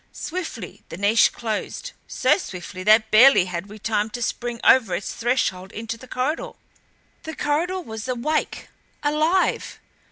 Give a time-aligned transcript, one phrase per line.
[0.11, 5.13] Swiftly the niche closed so swiftly that barely had we time to spring over its
[5.13, 6.53] threshold into the corridor.
[7.21, 8.69] The corridor was awake
[9.03, 9.77] alive!